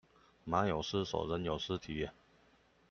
[0.47, 2.09] 馬有失手，人有失蹄